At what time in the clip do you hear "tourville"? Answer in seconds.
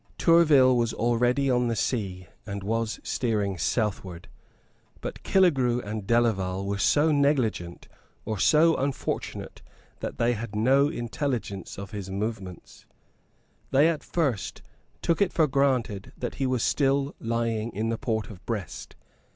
0.17-0.75